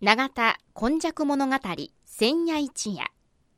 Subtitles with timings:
[0.00, 1.56] 永田今昔物語
[2.06, 3.10] 千夜一夜。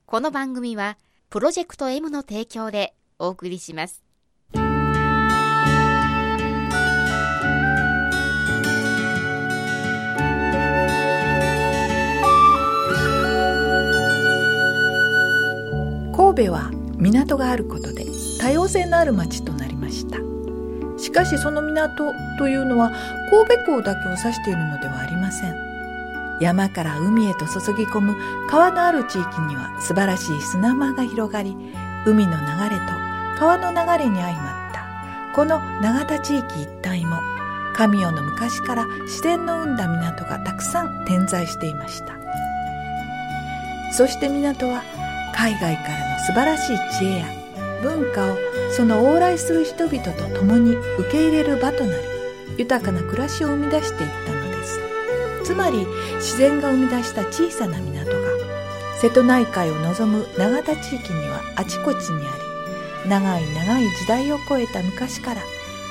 [0.06, 0.96] この番組は
[1.28, 4.02] プロジェクト M の提供でお送りします。
[4.54, 4.62] 神
[16.46, 18.06] 戸は港があることで
[18.40, 20.16] 多様性のある町となりました。
[20.96, 22.90] しかしその港というのは
[23.28, 25.69] 神戸港だけを指しているのではありません。
[26.40, 28.16] 山から海へと注ぎ込む
[28.48, 31.54] 川のある地域には素晴らしい砂間が広がり
[32.06, 32.92] 海の流れと
[33.38, 34.80] 川の流れに相まった。
[35.34, 37.20] この永田地域一帯も
[37.74, 42.18] 神代の昔から自然の生んだ港がたくさん点在していました。
[43.92, 44.82] そして港は
[45.34, 47.26] 海外からの素晴らしい知恵や
[47.82, 48.36] 文化を
[48.76, 52.02] その往来する人々と共に受け入れる場となり
[52.58, 54.39] 豊かな暮らしを生み出していったの
[55.50, 58.16] つまり自然が生み出した小さな港が
[59.00, 62.30] 瀬戸内海を望む永田地域にはあちこちにあ
[63.02, 65.42] り長い長い時代を超えた昔から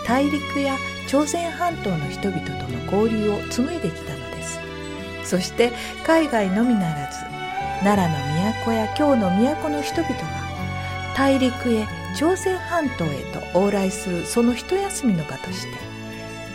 [0.08, 0.78] 大陸や
[1.10, 4.60] 朝鮮半島の人々との交流を紡いできたのです。
[5.26, 5.74] そして
[6.06, 7.20] 海外のみならず
[7.84, 10.18] 奈良の都や京の都の人々が
[11.18, 15.99] 大陸へ朝鮮半島へと往来するその一休みの場として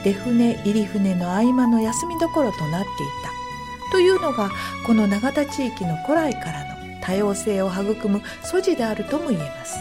[0.04, 2.90] 出船入り船の合間の休みどころとなってい
[3.22, 3.90] た。
[3.90, 4.50] というのが
[4.86, 9.78] この永田地域の古来からの多様性を育む素地であるとも言えます。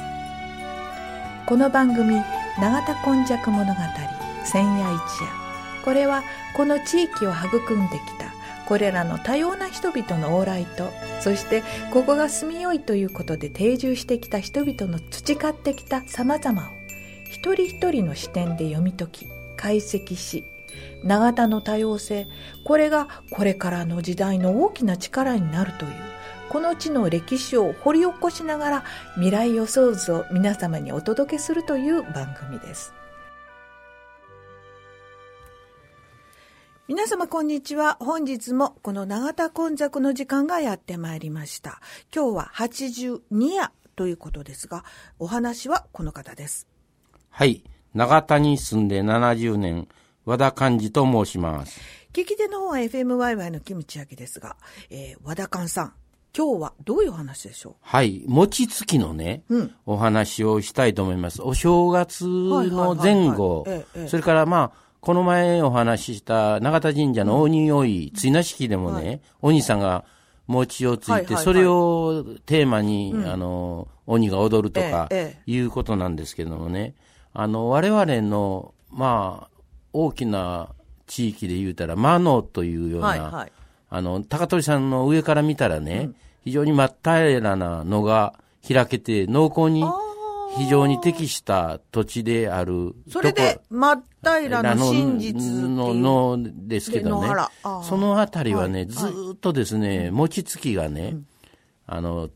[1.45, 2.15] この番組
[2.59, 3.79] 「永田今昔物語
[4.45, 5.27] 千夜一夜」
[5.83, 6.23] これは
[6.55, 8.33] この地域を育んできた
[8.65, 16.71] これらの多様な人々の往来とそしてここが住みよいということで定住してきた人々の培ってきた様々を
[17.29, 19.27] 一人一人の視点で読み解き
[19.63, 20.43] 解析し
[21.05, 22.27] 永田の多様性
[22.65, 25.91] これがこれからの時代の大きな力になるという
[26.49, 32.93] この地の歴史を掘り起こしながら未来予想図を皆様にお届けするという番組です
[36.89, 37.95] 皆様こんにちは。
[38.01, 41.79] 本日もこの永田今昔の時間がやってまいりました。
[42.13, 43.21] 今日は82
[43.53, 44.83] 夜ということですが、
[45.17, 46.67] お話はこの方です。
[47.29, 47.63] はい。
[47.93, 49.87] 長田に住んで70年、
[50.25, 51.79] 和田寛治と申します。
[52.11, 54.55] 聞き手の方は FMYY のキムチ焼きですが、
[54.89, 55.93] えー、和田寛さん、
[56.35, 58.23] 今日はどういうお話でしょはい。
[58.25, 59.75] 餅つきのね、うん。
[59.85, 61.43] お話をしたいと思います。
[61.43, 63.83] お正月の前後はいはいはい。
[63.83, 70.05] はいええええ、それからまあ、この前お話しした永田神社の鬼追い、追な式でもね、鬼さんが
[70.47, 71.43] 餅をついて、はいはいはい。
[71.43, 76.95] それをテーマに、あの、鬼が踊るとかええ、いうことなんですけどもね、
[77.33, 79.57] あの、我々の、まあ、
[79.91, 80.69] 大きな
[81.07, 83.01] 地域で言うたら、魔のというようう。
[83.01, 83.51] な、はいはい。
[83.89, 86.11] あの、高取さんの上から見たらね、
[86.43, 88.33] 非常に真っ平らなのが
[88.67, 89.83] 開けて、農耕に
[90.57, 97.29] 非常に適した土地であるそれで、真っ平らの真実ののですけどね。
[97.83, 101.17] そのあたりはね、はいずーっとですね、餅つきがね、
[101.85, 102.29] あの、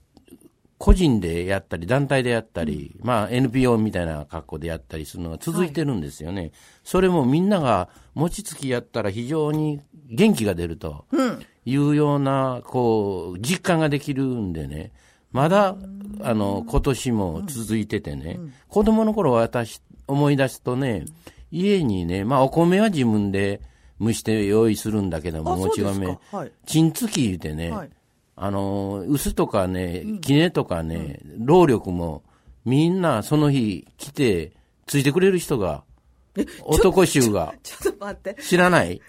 [0.77, 6.51] 個人でやったり、団体でやったり、まあ NPO みたいな格好でやったりするのが続いてるんですよね。
[6.83, 11.05] それもみんなが餅つきやったら非常に元気が出ると
[11.65, 14.91] いうような、こう、実感ができるんでね、
[15.31, 15.75] まだ、
[16.21, 21.05] あの、今年も続いててね、子供の頃私、思い出すとね、
[21.51, 23.61] 家にね、まあお米は自分で
[23.99, 26.05] 蒸して用意するんだけども、あもち米。
[26.05, 26.51] かはい。
[26.65, 27.89] チンつき言うてね、はい
[28.39, 32.21] あの、薄とかね、杵とかね、労力も、
[32.65, 34.51] みんなその日来て、
[34.85, 35.83] ついてくれる人が、
[36.61, 38.35] 男衆が、ちょっと待って。
[38.41, 39.01] 知らない？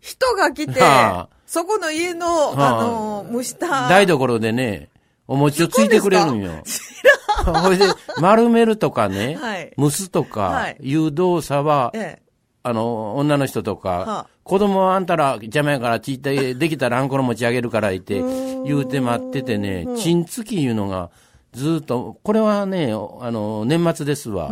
[0.00, 2.80] 人が来てはあ、そこの家の、はあ。
[2.80, 3.88] あの、蒸した。
[3.88, 4.88] 台所でね、
[5.28, 6.64] お餅をついてくれるんよ。
[7.44, 7.84] ほいで、
[8.20, 9.74] 丸めるとかね、はい。
[9.78, 10.96] 蒸すとはかいい。
[10.96, 12.21] う動作は、ええ。
[12.64, 14.26] あの、女の人とか、はあ。
[14.44, 18.20] 子供はあんたら邪魔やからちいて、できたらあんこの持ち上げるから言って、
[18.64, 21.10] 言うて待っててね、チンつきいうのが、
[21.52, 24.50] ずっと、これはね、あの、年末ですわ。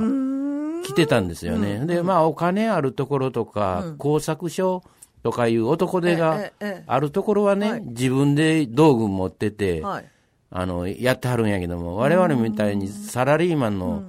[0.85, 1.87] 来てたんですよね。
[1.87, 4.83] で、まあ、お金あるところとか、工作所
[5.23, 6.51] とかいう男手が
[6.87, 7.81] あるところはね、はい。
[7.83, 10.05] 自分で道具持ってて、はい。
[10.51, 14.03] あの、やってはるんやけども、我々みたいにサラリーマンの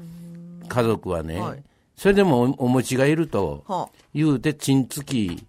[0.68, 1.64] 家族はね、はい
[2.02, 5.46] それでもおお餅がいると、は言うて、チンつき、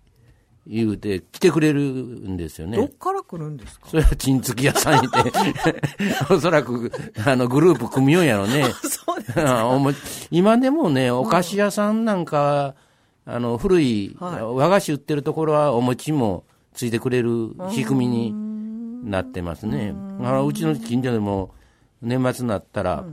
[0.67, 2.93] 言うて、来てくれるんですよあ、どっね。
[3.01, 3.89] から来るんですか？
[3.89, 5.33] それはチンつき屋さんいて、
[6.29, 6.93] おそらく、
[7.25, 8.65] あの、グループ組みようやろね。
[8.85, 10.29] そうです。
[10.31, 12.75] 今でもね、お菓子屋さんなんか、
[13.25, 16.45] あの、古い和菓子売ってるところはお餅も
[16.75, 19.95] ついてくれる仕組みになってますね。
[20.21, 21.55] あのうちの近所でも
[22.03, 23.07] 年末になったら、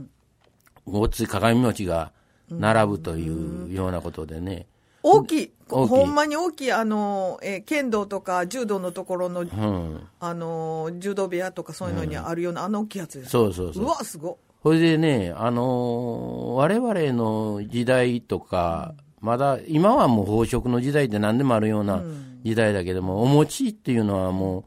[0.84, 2.12] ごっつい鏡餅が
[2.50, 4.66] 並ぶというようなことでね。
[5.02, 10.00] 大きい、ほんまに大きい、あの、えー剣道とか柔道のところの、うん。
[10.20, 13.30] あの、柔道部屋とかそういうのにあるような、あの大きいやつです。
[13.30, 13.86] そうそうそうう。
[13.86, 14.36] わ、すごっ。
[14.62, 22.02] それでね、あのー我々の時代とか、まだ、今はもう飽食の時代って何でもあるような
[22.44, 24.64] 時代だけども、お餅っていうのはもう、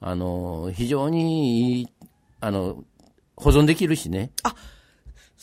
[0.00, 1.88] あのー非常にいい、
[2.40, 2.84] あの、
[3.36, 4.30] 保存できるしね。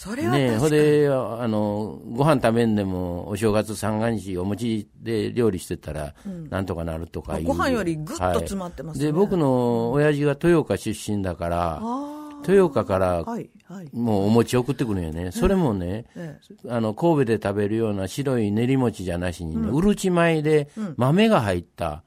[0.03, 0.67] それはねほ。
[0.67, 6.15] で、あの、ご飯食べんでも、お正月三が日お餅で料理してたら、
[6.49, 7.45] なんとかなるとかいう。
[7.45, 9.05] ご飯よりぐっとはい詰まってますね。
[9.05, 13.89] で、僕の親父が豊岡出身だから、あ豊岡からあ、はい、はい。
[13.93, 15.31] もうお餅送ってくるんよね。
[15.31, 22.01] それもね、えあの、神戸で食べるような白い練り餅じゃなしにね、うるち米で豆が入った、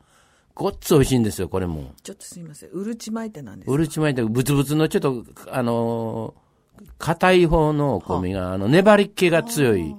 [0.57, 1.93] ごっつ美味しいんですよ、これも。
[2.03, 2.71] ちょっとすみません。
[2.71, 3.73] うるち米って何ですか？
[3.73, 6.44] うるち米ってブツブツのちょっと、あのー
[6.99, 8.59] 硬い方のお米が、あ。
[8.59, 9.95] の、粘り気が強い。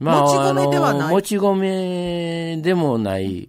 [0.00, 1.10] もち米ではない。
[1.10, 3.48] もち米でもない。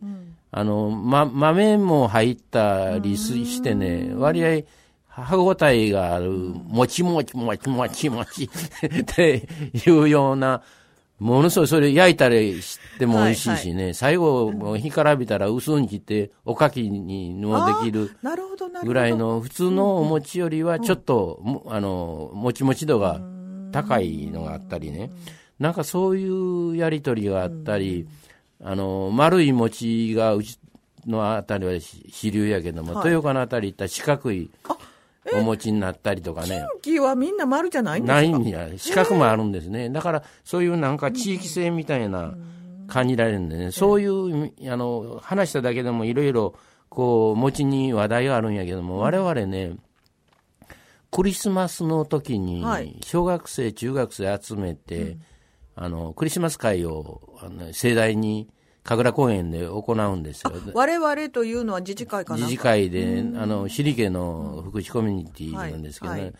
[0.51, 4.61] あの、ま、豆も入ったりすしてね、割合、
[5.07, 10.61] 歯応えがある、もちもちもちもちもちっていうような、
[11.19, 18.11] ものすごいそれ焼いたりしても美味しいしね、最後、もう火からびたら薄に切って、おかきにもできる。
[18.83, 23.21] ぐらいの普通のお餅よりはちょっと、もあの、もちもち度が
[23.71, 25.11] 高いのがあったりね。
[25.57, 28.07] なんかそういうやりとりがあったり、
[28.61, 30.59] あの、丸い餅がうち
[31.07, 33.05] のあたりはし主流やけども、はい。
[33.05, 34.49] 豊岡のあたり行ったら四角い
[35.33, 36.65] お餅になったりとかね。
[36.81, 38.13] 近畿はみんな丸じゃないんですか？
[38.15, 39.89] ないんや、四角もあるんですね。
[39.89, 42.35] だから、そういうなんか地域性みたいな
[42.87, 46.55] 感じられるんでね、そういう、あの、話しただけでもいろいろ、
[46.89, 49.75] こう、餅に話題があるんやけども、我々ね、
[51.11, 55.17] クリスマスの時にはい、小学生、中学生集めて、
[55.75, 58.47] あの、クリスマス会を、あの盛大に、
[58.85, 60.53] 神楽公園で行うんですよ。
[60.73, 66.35] 我々というのは自治会かな自治会で、あの、シリケの福祉コミュニティなんですけどね、はいはい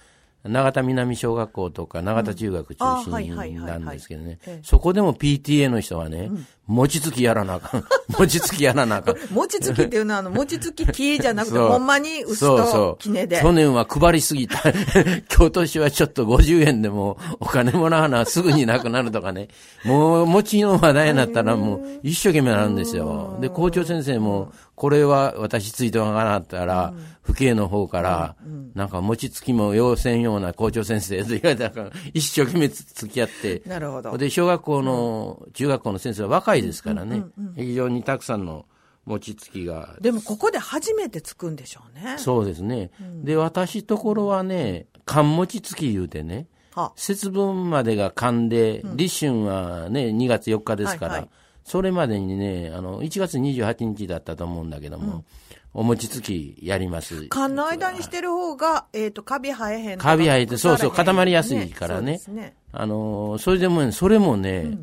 [0.48, 4.38] 永田南小学校とか永田中学中心なんですけどね。
[4.46, 6.30] ええ、そこでも PTA の人はね、
[6.68, 7.84] 餅つきやらなあかん。
[8.18, 9.16] 餅つきやらなあかん。
[9.32, 13.40] 餅つきっていうのは、あの、餅つき木じゃなくて、そうほんまに薄そうそとう杵で。
[13.42, 14.62] 去年は配りすぎた。
[15.38, 19.50] 今年はちょっと50円でもお金もらわなすぐになくなるとかね。
[19.84, 23.38] もう餅の話題になったらもう一生懸命なるんですよ。
[23.40, 28.36] で、校長先生も、これは私ついてわからなかったら、府警の方から、
[28.76, 34.18] なんか餅つきも要せんような校長先生と言われたから、一生懸命つ付き合って、なるほど。
[34.18, 37.24] で、小学校の、中学校の先生は若いですからね、
[37.56, 38.66] 非常にたくさんの
[39.06, 42.18] 餅つきがでも、ここで初めてつくんでしょうね。
[42.18, 42.92] そうですね。
[43.24, 51.30] で、私ところはね、寒餅つき言うてね、は節分までが寒で、立春はね、2月4日ですから、はいはい
[51.66, 55.26] それまでにね、あの、1月28日だったと思うんだけども、
[55.74, 57.28] お餅つきやります。
[57.30, 59.98] 缶の間にしてる方が、えっ、と、カビ生えへん。
[59.98, 62.56] カビ生えてそうそう固まりやすいからねそうですね。
[62.72, 64.78] あの、それでもね、それもね、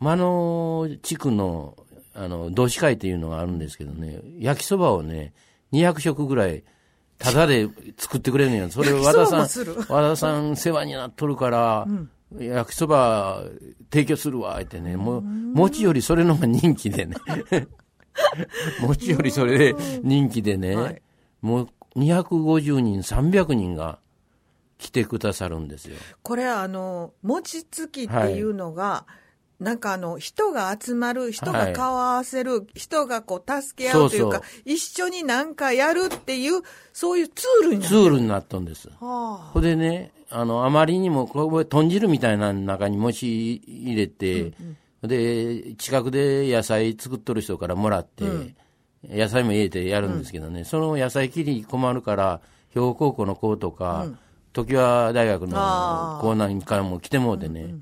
[0.00, 1.76] 間野地区の、
[2.14, 5.32] あの、同志会っていうのがあるんですけどね、焼きそばをね、
[5.72, 6.64] 200食ぐらい、
[7.18, 8.70] ただで作ってくれるんや。
[8.70, 11.86] それを和田さん和田さん世話になっとるから、
[12.38, 13.44] 焼きそば
[13.90, 17.16] 提供するわ、ってね、もう、餅よりそれの方が人気でね。
[18.80, 21.02] 餅よりそれで人気でね、はい
[21.46, 24.00] もう250人、300人が
[24.78, 25.96] 来てくださるんですよ。
[26.22, 29.06] これあの、餅つきっていうのが、
[29.58, 38.00] なんかあの、人が集まる、人が顔を合わせる、人がこう助け合うというか一緒になんかやるっていう、そういうツールになツる。
[38.00, 38.88] ールになったんです。
[39.00, 44.52] はほんでね、あの、あまりにも、これ、豚汁みたいなの中に餅入れて、
[45.02, 48.24] で、近くで野菜作っとる人からもらって、
[49.08, 52.40] 野菜も入れてやるんですけどね、その野菜切り困るから、
[52.74, 54.06] 兵庫高校の子とか、
[54.52, 56.22] 常盤大学のあー。
[56.22, 57.74] 子なんかも来てもうてね、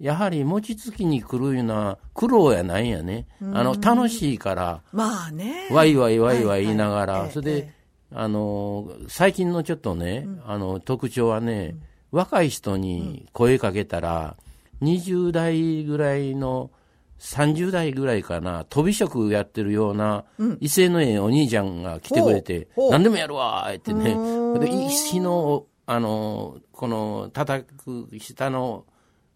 [0.00, 3.26] やはり餅つきに来るような苦労やないんやね。
[3.52, 4.82] あの、楽しいから、あ。
[4.92, 5.68] まあね。
[5.70, 7.74] ワイワイワイワイ言いながら、はいはいそれでええ、
[8.14, 11.76] あの、最近のちょっとね、あの、特徴はね、
[12.10, 14.36] 若い人に声かけたら、
[14.80, 16.70] 20代ぐらいの、
[17.18, 20.24] 30代ぐらいかな、飛び職やってるような、
[20.60, 24.16] 威勢のええお兄ちゃんが来てくれて何でもやるわーってね。
[24.58, 28.86] で、石の、あの、この、叩く下の、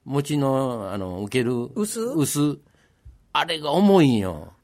[0.05, 2.01] 餅の、あの、受ける、薄？
[2.15, 2.59] 薄、
[3.33, 4.53] あれが重いんよ。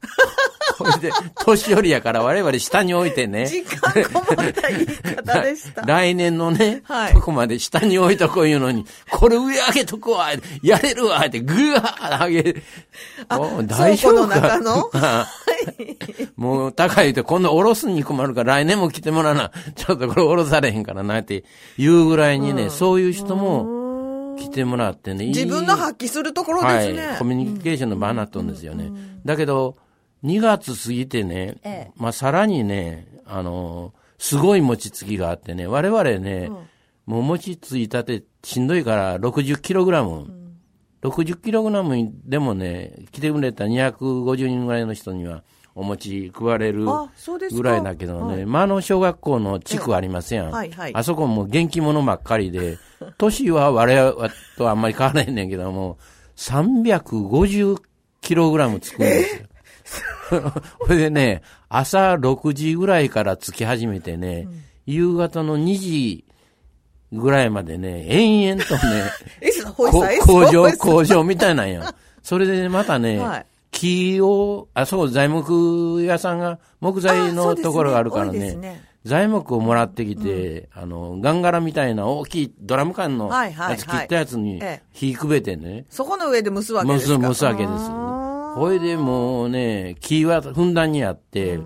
[0.77, 1.11] ほいで、
[1.45, 3.45] 年寄りやから我々下に置いてね。
[3.45, 5.81] 時間こもった言い方でした。
[5.85, 10.29] 来年のね、はいとこまで下に置いとこういうのに、これ上上げとこわ、
[10.63, 12.63] やれるわ、ってぐわー上げ、
[13.37, 14.37] もう大丈夫か？
[14.37, 14.89] の中の？
[16.35, 19.51] もう高いと今度おろすに困るから来年も来てもらわな。
[19.75, 21.43] ちょっとこれおろされへんからなって
[21.77, 23.80] 言うぐらいにね、そういう人も
[24.41, 25.27] 来てもらってね。
[25.27, 27.07] 自分の発揮するところですね。
[27.07, 27.17] はい。
[27.17, 28.91] コミュニケーションの場になったんですよね。
[29.25, 29.77] だけど、
[30.23, 36.49] 2月過ぎてね、ええまあさらにね、あの、すごい餅つきがあってね、我々ね、
[37.05, 40.31] もう餅ついたてしんどいから60キログラム、
[41.01, 45.43] 60キログラムでもね、来てくれた250人ぐらいの人には
[45.73, 46.85] お餅配れる
[47.51, 50.51] ぐらいだけどね、はい間野小学校の地区ありますやん。
[50.51, 52.77] はいはいあそこも元気者ばっかりで、
[53.21, 55.97] 年は我々とあんまり変わらへんねんけども、
[56.37, 57.81] 350
[58.21, 60.53] キログラムつくんですよ。
[60.85, 64.47] それでね、朝6時ぐらいからつき始めてね、
[64.85, 66.25] 夕方の2時
[67.11, 69.03] ぐらいまでね、延々とね、
[70.25, 71.93] 工場、工場みたいなんや。
[72.23, 73.45] それでまたね、はい。
[73.71, 84.81] 木を、あ、そう、材木屋さんが、木材のところがあるからね材木をもらってきて、あの、ガンガラみたいな大きいドラム缶のはいはいやつ切ったやつにええ。
[84.91, 87.27] 火くべてね、そこの上で蒸すわけで蒸す、すか？
[87.27, 87.71] 蒸すわけです。
[87.73, 91.59] あほいでもうね、木はふんだんにあって、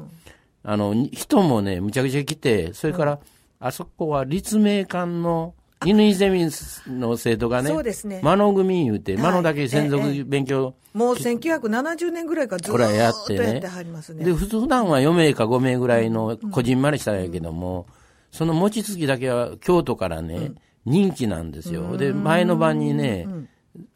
[0.64, 3.20] あの、に人もね、むちゃくちゃ来て、それから、
[3.60, 6.50] あそこは立命館の、犬井ゼミ
[6.88, 8.22] の生徒がね、そうですね。
[8.24, 9.24] 間野組言うて、はい。
[9.24, 13.46] 間野だけ専ええ属勉強、ーもう1970年ぐらいからずっことれやってね。
[13.46, 14.24] やってはりますね。
[14.24, 17.86] で、普通普段は4名か5名ぐらいのこじんまりしたんやけども、
[18.32, 20.54] その餅つきだけは京都からね、
[20.86, 21.98] 人気なんですよ。
[21.98, 23.28] で、前の晩にね、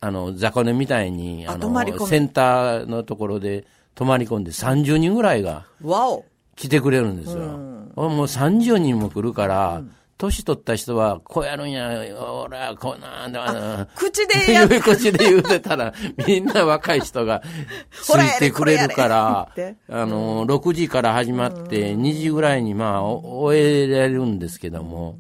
[0.02, 3.66] あの、雑魚寝みたいに、あの、センターのところで
[3.96, 6.26] 泊まり込んで30人ぐらいがわお。
[6.56, 7.40] 来てくれるんですよ。
[7.40, 9.84] もう30人も来るから、
[10.20, 15.94] 年取った人は、こうやるんや、ほら、こうなんだ、口でやっいう口で言うてたら、
[16.28, 17.42] みんな若い人が
[17.90, 19.50] ついてくれるから
[19.88, 25.16] あの、6時から始まって、2時ぐらいにまあ、お終えられるんですけども、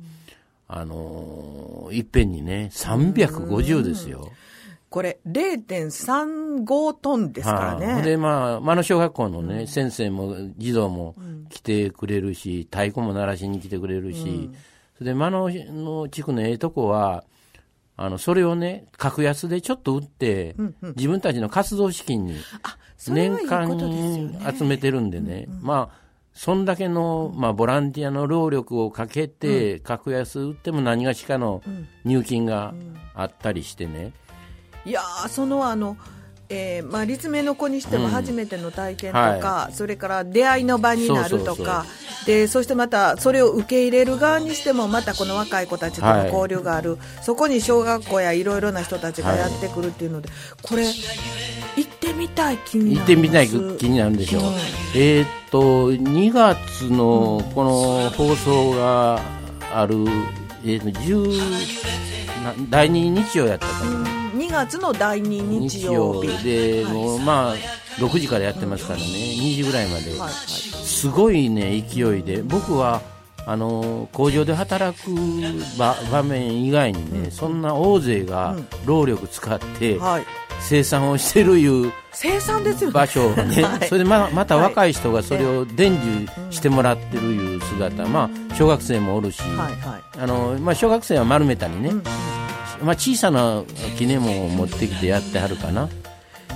[0.67, 4.29] あの、いっぺんにね、350ですよ。
[4.89, 7.87] これ0.35トンですからはい。
[7.87, 8.01] ほんね。
[8.01, 11.15] で、まあ、間野小学校のね、先生も児童も
[11.49, 14.49] 来てくれるし、太鼓も鳴らしに来てくれるし、
[14.99, 17.23] それで、間野の地区のええとこは、
[17.95, 20.55] あの、それをね、格安でちょっと売って、
[20.97, 22.35] 自分たちの活動資金に、
[23.07, 23.69] 年間。
[24.57, 25.99] 集めてるんでね、まあ、
[26.33, 31.61] そんだけの、まあ、ボランティアの労力をかけて、格安売っても何がしかの
[32.03, 32.73] 入金が
[33.15, 34.11] あったりしてね、
[34.85, 35.95] いやーそのあの、
[36.49, 41.85] えーまあ、立命の子にしても初めての体験とか、はそれから出会いの場になるとか
[42.25, 50.29] でそしてまたそれを受け入れる側にしてもまたこの若い子たちとの交流がある、そこに小学校やいろいろな人たちがやってくるっていうので、
[50.63, 53.53] これ行ってみたい気にな行ってみたい気
[53.89, 54.43] になるんでしょう。
[54.43, 54.53] うん。
[54.95, 59.21] えーっと、2月のこの放送が
[59.73, 59.95] ある、
[60.63, 61.79] えーっと、10
[62.43, 64.18] な第2日曜やったかな。
[64.31, 66.43] 2月の第2日曜日。
[66.43, 66.93] で、はい。
[66.93, 67.55] もうまあ、
[67.98, 70.12] 6時からやってますからね、2時ぐらいまで。
[70.12, 70.19] はい。
[70.19, 72.41] はいすごいね、勢いで。
[72.41, 73.01] 僕は、
[73.45, 75.12] あの、工場で働く
[75.77, 78.55] 場場面以外にね、そんな大勢が
[78.86, 80.25] 労力使ってはい。
[80.62, 82.93] 生産をしてるいう生産ですよね。
[82.93, 83.88] 場所をね、はい。
[83.88, 90.01] それでままた若い人がそれを伝授してもらってるいう姿、まあ、小学生もおるし、はいはい。
[90.17, 91.91] あのまあ、小学生は丸めたりね、
[92.81, 93.63] まあ、小さな
[93.98, 95.89] 記念も持ってきてやってはるかな。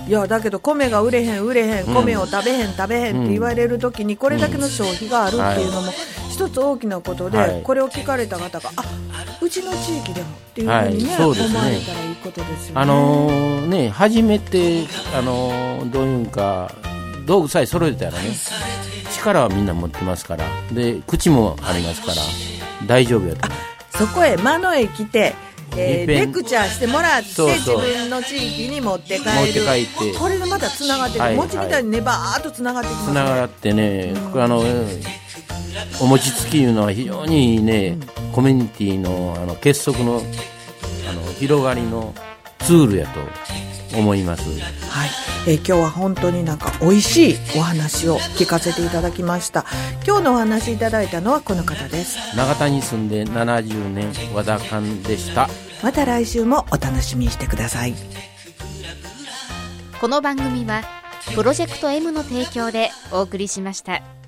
[0.06, 5.92] いやだけど米が売れへん売れへん米を食べへん食べへんって言われるときにこれだけの消費があるっていうのも
[6.30, 8.82] 一つ大きなことで、はいこれを聞かれた方があ
[9.40, 12.80] うちの地域でもっていうふうにね,、思われたらいいことですよね。
[12.80, 14.84] あのーね、初めて、
[15.16, 16.72] あのーどういうんか、
[17.26, 18.18] 道具さえ揃えたらね、
[19.12, 22.16] 力はみんな持ってますから、で、口もありますから、
[22.86, 23.48] 大丈夫やと。
[23.96, 25.34] そこへ間野へ来て、
[25.76, 29.30] えーレクチャーしてもらって自分の地域に持って帰る。
[29.30, 30.18] 持って帰って。
[30.18, 31.36] これでまたつながってる、はい。
[31.36, 33.12] 餅みたいにねばーっとつながってきますね。
[33.12, 34.62] つながってね、あの、
[36.00, 37.98] お餅つきいうのは非常にね、
[38.32, 40.22] コミュニティのあの結束の
[41.08, 42.14] あの広がりの
[42.60, 43.20] ツールやと
[43.96, 44.42] 思います。
[44.88, 45.10] はい、
[45.46, 49.64] えー今日は本当になんか美味しいお話を聞かせていただきました
[50.06, 55.48] 今日のお話いただいたのはこの方です長田に住んで70年、和田勘でした。
[55.82, 57.94] また来週もお楽しみにしてください
[60.00, 60.82] この番組は
[61.34, 64.23] プロジェクト M の提供でお送りしました。